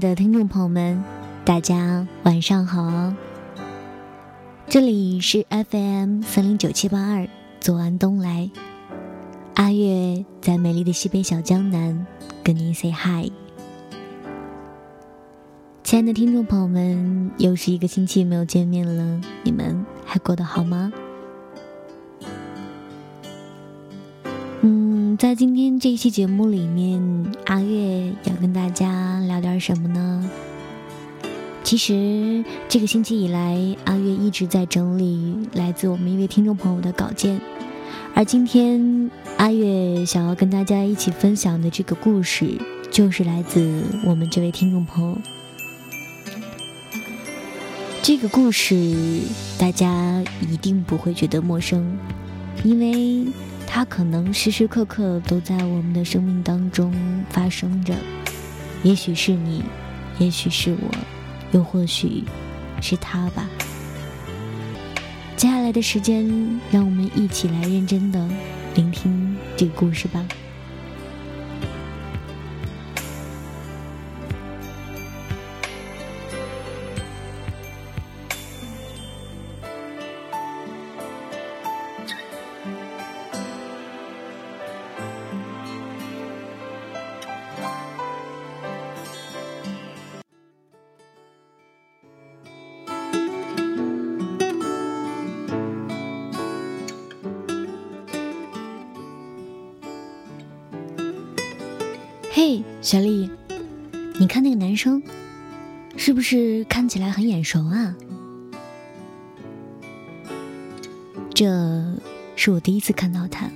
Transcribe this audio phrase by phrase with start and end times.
[0.00, 1.04] 的听众朋友们，
[1.44, 3.12] 大家晚上好。
[4.66, 7.28] 这里是 FM 三零九七八二，
[7.60, 8.50] 左岸东来，
[9.56, 12.06] 阿月在美丽的西北小江南
[12.42, 13.30] 跟您 say hi。
[15.84, 20.90] 亲爱的听众朋友们，又是一个星期没有见面了，你们还过得好吗？
[25.20, 26.98] 在今天这一期节目里面，
[27.44, 30.30] 阿月要跟大家聊点什么呢？
[31.62, 37.38] 其实这个星期以来，阿月一直在整理来自我们一位听众朋友的稿件，
[38.14, 42.58] 而今天阿月想要跟大家一起分享的这个故事，
[42.90, 45.18] 就是来自我们这位听众朋友。
[48.00, 49.20] 这个故事
[49.58, 51.98] 大家一定不会觉得陌生，
[52.64, 53.32] 因为。
[53.72, 56.92] 它可能时时刻刻都在我们的生命当中
[57.28, 57.94] 发生着，
[58.82, 59.62] 也许是你，
[60.18, 60.90] 也许是我，
[61.52, 62.24] 又或许
[62.80, 63.48] 是他吧。
[65.36, 66.28] 接下来的时间，
[66.72, 68.28] 让我们一起来认真的
[68.74, 70.26] 聆听这个故事吧。
[102.42, 103.28] 嘿，小丽，
[104.18, 105.02] 你看那个男生，
[105.98, 107.94] 是不是看起来很眼熟啊？
[111.34, 111.84] 这
[112.36, 113.50] 是我第一次看到他。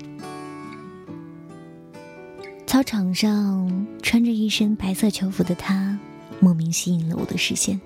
[2.66, 5.98] 操场上穿着一身白色球服的他，
[6.38, 7.80] 莫名吸引了我的视线。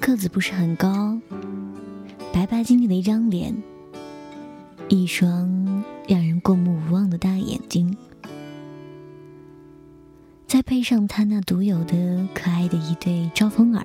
[0.00, 1.20] 个子不是很高，
[2.32, 3.54] 白白净净的一张脸，
[4.88, 7.94] 一双让人过目不忘的大眼睛。
[10.54, 13.84] 再配上他那独有的可爱的一对招风耳，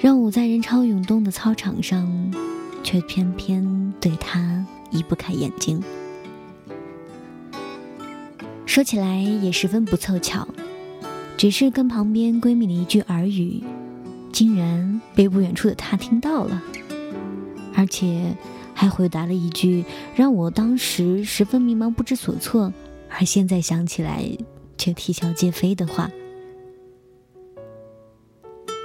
[0.00, 2.32] 让我在人潮涌动的操场上，
[2.82, 5.82] 却偏偏对他移不开眼睛。
[8.64, 10.48] 说起来也十分不凑巧，
[11.36, 13.62] 只是跟旁边闺蜜的一句耳语，
[14.32, 16.62] 竟然被不远处的他听到了，
[17.74, 18.34] 而且
[18.72, 19.84] 还回答了一句
[20.16, 22.72] 让我当时十分迷茫不知所措，
[23.10, 24.26] 而现在想起来。
[24.84, 26.10] 却啼笑皆非的话，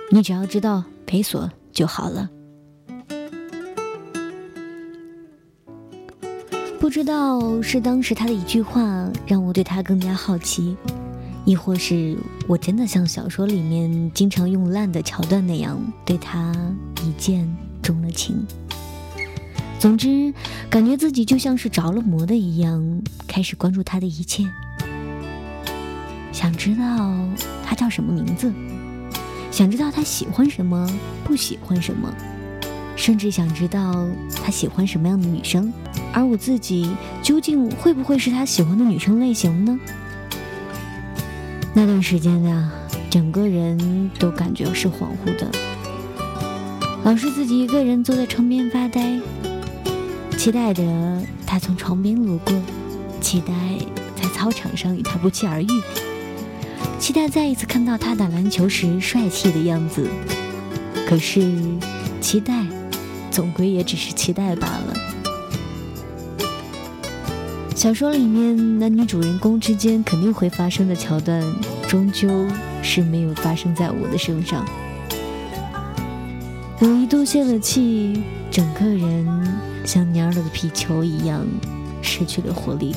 [0.10, 2.30] 你只要知道裴索就好了。
[6.80, 10.74] 不知道是当时他的一句话让我对他更加好奇，
[11.44, 12.18] 亦或是
[12.48, 16.56] 我真的像小说里面经常用烂的桥段那样对他
[17.04, 17.46] 一见
[17.82, 18.48] 钟了情。
[19.80, 20.34] 总之，
[20.70, 24.46] 感觉自己就像是着了魔的一样，开始关注他的一切。
[26.40, 27.14] 想知道
[27.66, 28.54] 他叫什么名字，
[29.52, 30.90] 想知道他喜欢什么，
[31.26, 32.10] 不喜欢什么，
[32.96, 34.08] 甚至想知道
[34.42, 35.74] 他喜欢什么样的女生，
[36.14, 39.78] 而我自己究竟会不会是他喜欢的女生类型呢？
[41.74, 42.72] 那段时间呀，
[43.10, 45.52] 整个人都感觉是恍惚的，
[47.04, 49.20] 老是自己一个人坐在窗边发呆，
[50.38, 52.56] 期待着他从床边路过，
[53.20, 53.54] 期待
[54.16, 55.68] 在操场上与他不期而遇。
[57.00, 60.08] 期待再一次看到他打篮球时帅气的样子，
[61.08, 61.50] 可是，
[62.20, 62.66] 期待，
[63.32, 64.94] 总归也只是期待罢了。
[67.74, 71.42] 小说里面男女主人公之间肯定会发生的桥段，
[71.88, 72.46] 终究
[72.84, 74.68] 是没有发生在我的身上。
[76.80, 78.22] 我一度泄了气，
[78.52, 79.26] 整个人
[79.86, 81.48] 像蔫了的皮球一样，
[82.02, 82.94] 失去了活力。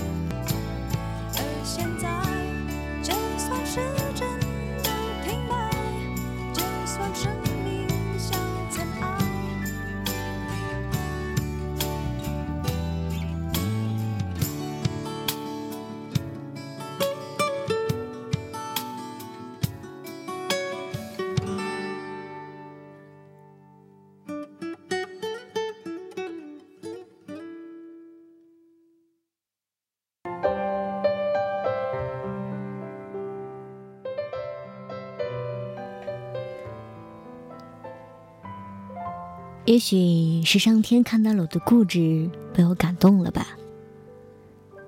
[39.64, 43.46] 也许是上天看到了我的固执，被我感动了吧。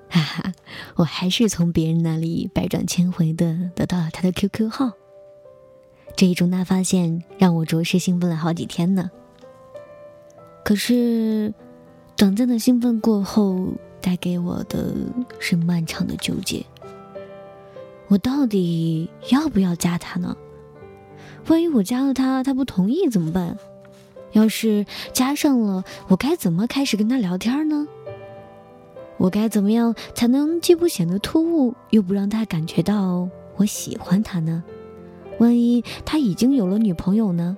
[0.08, 0.52] 哈哈，
[0.96, 4.92] 我还是从别人那里百转千回的得到了他的 QQ 号。
[6.16, 9.10] 这一重大发现让我着实兴奋了好几天呢。
[10.64, 11.54] 可是，
[12.16, 14.94] 短暂的兴奋过后，带给我的
[15.38, 16.64] 是漫长的纠结。
[18.08, 20.36] 我到底要不要加他呢？
[21.48, 23.56] 万一我加了他，他不同意怎么办？
[24.34, 27.88] 要是加上了，我该怎么开始跟他聊天呢？
[29.16, 34.62] 我该怎么样才能既不显得突兀，又不让他感觉到我喜欢他呢？
[35.38, 37.56] 万一他已经有了女朋友呢？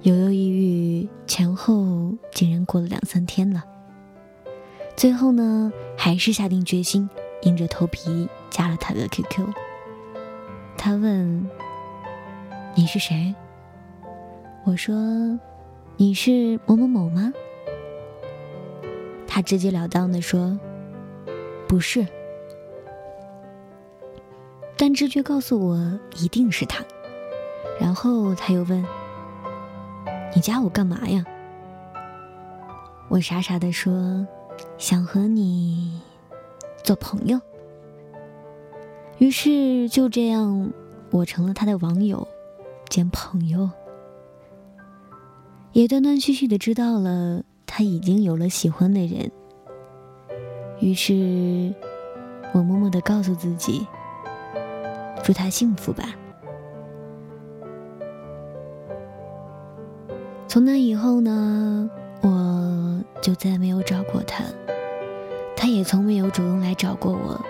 [0.00, 3.62] 犹犹豫豫前后竟然过了两三天了，
[4.96, 7.08] 最后呢，还是下定决心，
[7.42, 9.46] 硬着头皮加了他的 QQ。
[10.76, 11.48] 他问
[12.74, 13.34] ：“你是谁？”
[14.64, 14.94] 我说
[15.96, 17.32] ：“你是某某某吗？”
[19.26, 20.58] 他直截了当的说
[21.66, 22.06] ：“不是。”
[24.76, 26.84] 但直觉告诉我一定是他。
[27.80, 28.84] 然后他又问
[30.34, 31.24] ：“你加我干嘛呀？”
[33.08, 34.26] 我傻傻的说
[34.78, 36.00] ：“想和你
[36.84, 37.40] 做朋友。”
[39.18, 40.72] 于是就这样，
[41.10, 42.26] 我成了他的网友
[42.88, 43.68] 兼朋友，
[45.72, 49.30] 也断断续续的知道了他已经有了喜欢的人。
[50.80, 51.72] 于是
[52.52, 53.86] 我默默的告诉自己。
[55.24, 56.02] 祝他幸福吧。
[60.48, 61.88] 从那以后呢，
[62.22, 64.42] 我就再没有找过他，
[65.56, 67.40] 他也从没有主动来找过我，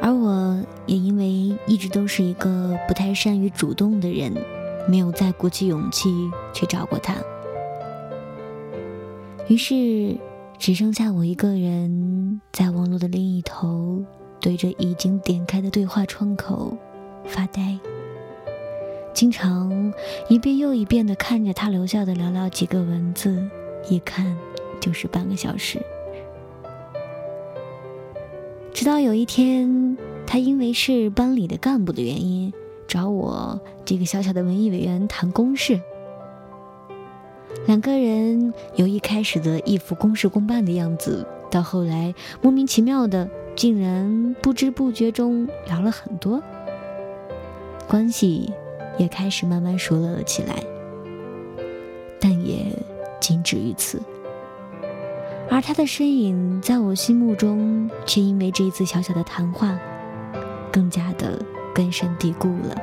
[0.00, 1.28] 而我也因为
[1.66, 4.32] 一直都是一个不太善于主动的人，
[4.88, 6.08] 没有再鼓起勇气
[6.52, 7.14] 去找过他。
[9.46, 10.16] 于是，
[10.58, 14.04] 只剩下我一个人在网络的另一头。
[14.40, 16.76] 对着已经点开的对话窗口
[17.24, 17.76] 发呆，
[19.12, 19.92] 经常
[20.28, 23.44] 一遍又一遍地看着他留下的寥寥几个文字，
[23.90, 24.38] 一看
[24.78, 25.82] 就是半个小时。
[28.72, 32.52] 直到有一天，他因为是班里的干部的原因，
[32.88, 35.80] 找我这个小小的文艺委员谈公事。
[37.66, 43.28] 两个人由一开始的一副公事公办的样子，到后来莫名其妙的。
[43.56, 46.40] 竟然不知不觉中聊了很多，
[47.88, 48.52] 关系
[48.98, 50.62] 也开始慢慢熟络了起来，
[52.20, 52.66] 但也
[53.18, 54.00] 仅止于此。
[55.50, 59.76] 而他的身影在我心目中，却因为这一次小小的谈话，
[60.70, 61.44] 更加的
[61.78, 62.74] 根深蒂固了。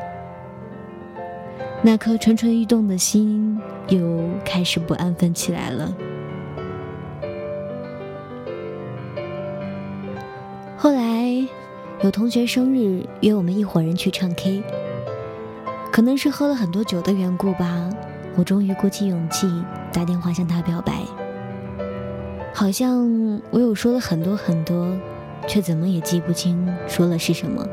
[1.82, 3.60] 那颗蠢蠢欲动的心
[3.90, 5.94] 又开始不安分起来了。
[10.78, 11.46] 后来
[12.02, 14.64] 有同学生日约我们一伙人去唱 K，
[15.92, 17.90] 可能是喝了很多酒的缘故吧，
[18.38, 19.46] 我终于鼓起勇气
[19.92, 20.94] 打电话向他表白。
[22.54, 24.98] 好像我有说了很多很多，
[25.50, 27.68] 却怎么也记不清说了是什么，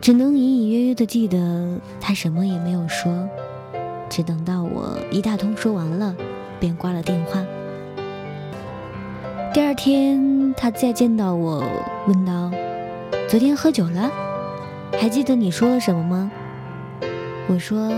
[0.00, 3.28] 只能隐隐约约的记得他什么也没有说，
[4.08, 6.16] 只等到我一大通说完了，
[6.58, 7.44] 便挂了电话。
[9.52, 11.62] 第二天，他再见到我，
[12.08, 12.50] 问道
[13.28, 14.10] ：“昨天喝酒了？
[14.98, 16.30] 还记得你说了什么吗？”
[17.46, 17.90] 我说：“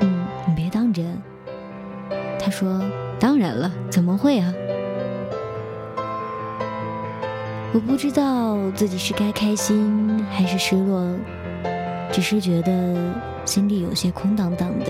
[0.00, 1.20] 嗯，你别当真。”
[2.40, 2.82] 他说
[3.20, 4.54] ：“当然了，怎么会啊？”
[7.74, 11.02] 我不知道自己是该开心还是失落，
[12.12, 12.70] 只是觉得
[13.46, 14.86] 心里有些空荡荡的。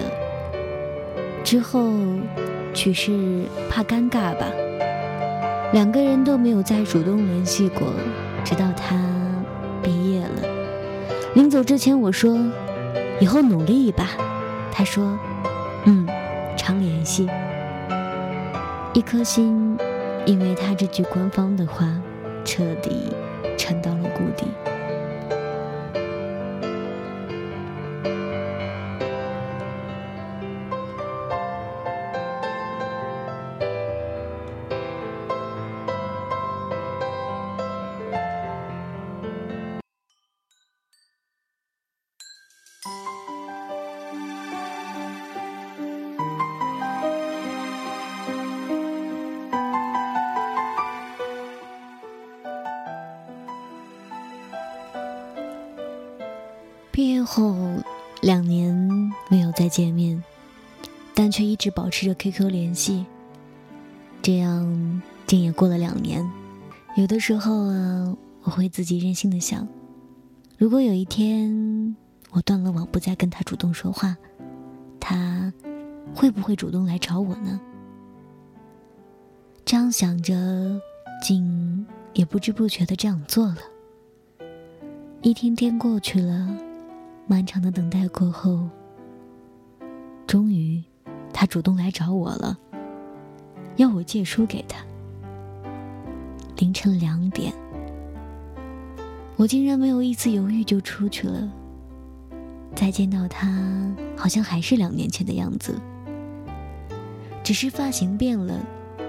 [1.44, 1.92] 之后，
[2.74, 4.46] 许是怕尴尬吧。
[5.72, 7.86] 两个人都没有再主动联系过，
[8.42, 8.96] 直到他
[9.80, 10.42] 毕业了。
[11.34, 12.36] 临走之前，我说
[13.20, 14.08] ：“以后努力吧。”
[14.74, 15.16] 他说
[15.86, 16.04] ：“嗯，
[16.56, 17.28] 常联系。”
[18.92, 19.78] 一颗心，
[20.26, 21.86] 因为他这句官方的话，
[22.44, 23.12] 彻底
[23.56, 24.71] 沉到了谷底。
[58.22, 58.72] 两年
[59.28, 60.22] 没有再见面，
[61.12, 63.04] 但却一直保持着 QQ 联系。
[64.22, 66.24] 这样竟也过了两年，
[66.96, 69.66] 有的时候啊，我会自己任性的想，
[70.56, 71.96] 如果有一天
[72.30, 74.16] 我断了网，不再跟他主动说话，
[75.00, 75.52] 他
[76.14, 77.60] 会不会主动来找我呢？
[79.64, 80.80] 这样想着，
[81.20, 83.58] 竟也不知不觉的这样做了。
[85.22, 86.56] 一天天过去了，
[87.26, 88.68] 漫长的等待过后，
[90.26, 90.82] 终于，
[91.32, 92.58] 他主动来找我了，
[93.76, 94.84] 要我借书给他。
[96.56, 97.52] 凌晨两点，
[99.36, 101.50] 我竟然没有一丝犹豫就出去了。
[102.74, 105.80] 再见到他，好像还是两年前的样子，
[107.42, 108.58] 只是发型变了，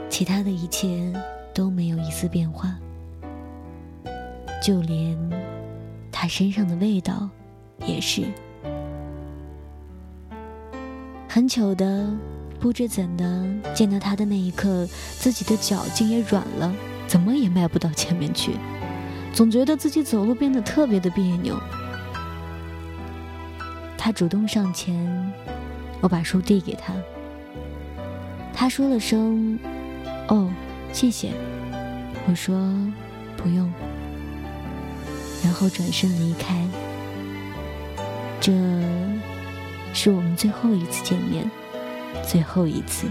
[0.09, 1.11] 其他的一切
[1.53, 2.75] 都没有一丝变化，
[4.61, 5.17] 就连
[6.11, 7.29] 他身上的味道
[7.85, 8.23] 也是。
[11.27, 12.07] 很糗的，
[12.59, 14.87] 不知怎的，见到他的那一刻，
[15.17, 16.73] 自己的脚竟也软了。
[17.05, 18.53] 怎么也迈不到前面去，
[19.33, 21.59] 总觉得自己走路变得特别的别扭。
[23.97, 25.33] 他主动上前，
[26.01, 26.93] 我把书递给他，
[28.53, 29.59] 他说了声
[30.29, 30.51] “哦，
[30.91, 31.31] 谢谢”，
[32.27, 32.55] 我说
[33.37, 33.71] “不用”，
[35.43, 36.65] 然后转身离开。
[38.43, 38.51] 这
[39.93, 41.49] 是我们最后一次见面，
[42.27, 43.07] 最后一次。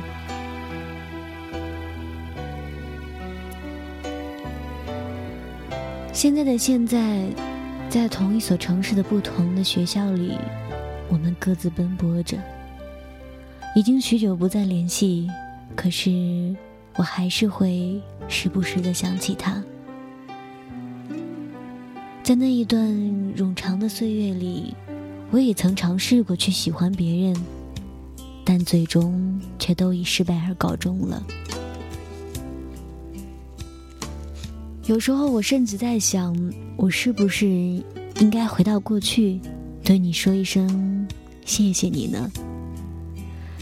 [6.12, 7.25] 现在的现在，
[7.89, 10.37] 在同一所城市的不同的学校里，
[11.09, 12.37] 我们各自奔波着。
[13.75, 15.31] 已经许久不再联系，
[15.75, 16.55] 可是
[16.97, 17.99] 我还是会
[18.29, 19.65] 时不时的想起他。
[22.23, 22.87] 在那一段
[23.35, 24.77] 冗长的岁月里，
[25.33, 27.35] 我也曾尝试过去喜欢别人，
[28.45, 31.25] 但最终却都以失败而告终了。
[34.85, 36.37] 有时候我甚至在想，
[36.77, 39.41] 我是不是应该回到过去，
[39.83, 41.09] 对你说一声
[41.47, 42.31] 谢谢你呢？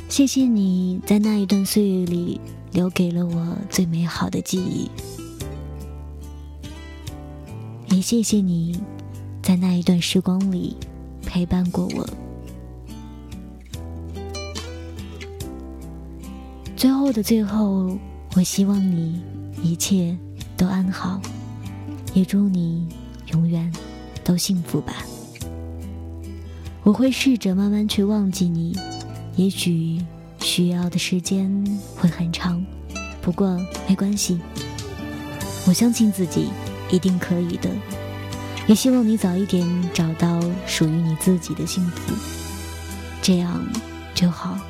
[0.09, 2.41] 谢谢你在那一段岁月里
[2.73, 4.91] 留给了我最美好的记忆，
[7.95, 8.77] 也谢谢你
[9.41, 10.77] 在那一段时光里
[11.31, 12.05] 陪伴过我。
[16.77, 17.97] 最后的最后，
[18.35, 19.23] 我希望你
[19.63, 20.17] 一切。
[20.57, 21.19] 都安好，
[22.13, 22.87] 也祝你
[23.33, 23.73] 永远
[24.23, 24.93] 都幸福吧。
[26.83, 28.77] 我会试着慢慢去忘记你，
[29.37, 30.05] 也许
[30.41, 31.51] 需要的时间
[31.97, 32.63] 会很长，
[33.23, 33.59] 不过
[33.89, 34.39] 没关系。
[35.67, 36.51] 我相信自己
[36.91, 37.71] 一定可以的，
[38.71, 42.15] 也希望你早一点找到属于你自己的幸福，
[43.21, 43.61] 这样
[44.15, 44.70] 就好。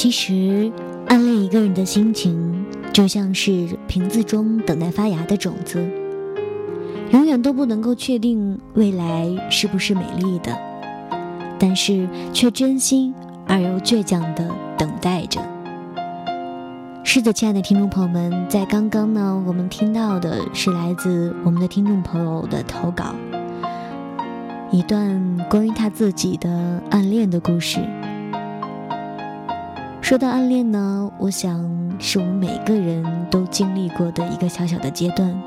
[0.00, 0.72] 其实，
[1.08, 5.78] 暗恋一个人的心情，就像是瓶子中等待发芽的种子。
[7.10, 10.56] 永远都不能够确定未来是不是美丽的，
[11.58, 13.12] 但是却真心
[13.46, 15.38] 而又倔强的等待着。
[17.04, 23.14] 是的，亲爱的听众朋友们，在刚刚呢，我们听到的是来自我们的听众朋友的投稿，
[24.70, 27.80] 一段关于他自己的暗恋的故事。
[30.10, 35.40] 说到暗恋呢，我想是我们每个人都经历过的一个小小的阶段。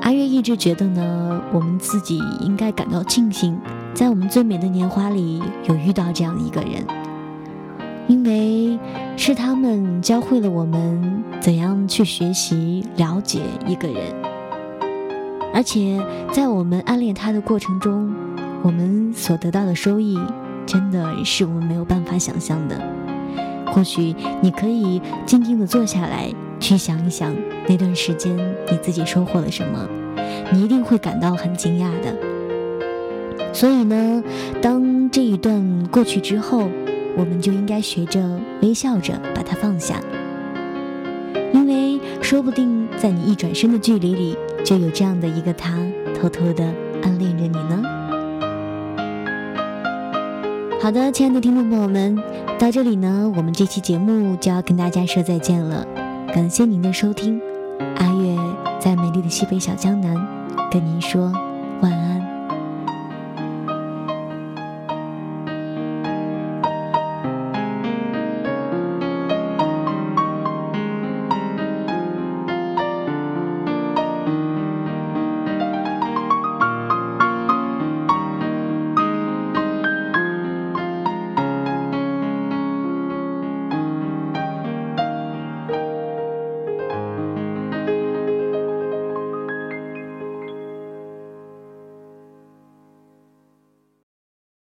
[0.00, 3.60] 阿月一直觉得呢，我们自己应该感到庆幸，
[3.92, 6.86] 在我们最美的年华里有遇到这样一个人，
[8.06, 8.78] 因为
[9.18, 14.02] 是他们教会了我们怎样去学习了解一个人，
[15.52, 16.02] 而且
[16.32, 18.10] 在我们暗恋他的过程中，
[18.62, 20.18] 我们所得到的收益。
[20.68, 22.78] 真的是我们没有办法想象的。
[23.72, 27.34] 或许你可以静静的坐下来，去想一想
[27.66, 28.36] 那段时间
[28.70, 29.88] 你自己收获了什么，
[30.52, 32.14] 你一定会感到很惊讶的。
[33.54, 34.22] 所以呢，
[34.60, 36.68] 当这一段过去之后，
[37.16, 38.20] 我们就应该学着
[38.60, 40.00] 微笑着把它放下，
[41.54, 45.78] 因为说不定在你一转身的距离里，就有这样的一个他，
[46.14, 46.62] 偷偷的
[47.02, 47.97] 暗恋着你呢。
[50.80, 52.16] 好的，亲爱的听众朋友们，
[52.56, 55.84] 到这里呢，我们这期节目就要跟大家说再见了。
[56.32, 57.40] 感谢您的收听，
[57.96, 58.36] 阿月
[58.78, 60.14] 在美丽的西北小江南
[60.70, 61.32] 跟您说。